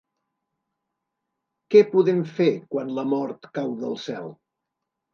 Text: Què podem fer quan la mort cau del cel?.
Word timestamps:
Què 1.69 1.85
podem 1.93 2.25
fer 2.41 2.49
quan 2.75 2.93
la 2.99 3.07
mort 3.13 3.49
cau 3.61 3.79
del 3.87 3.99
cel?. 4.11 4.39